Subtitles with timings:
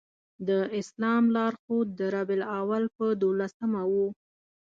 [0.47, 0.49] د
[0.79, 3.93] اسلام لار ښود د ربیع الاول په دولسمه و.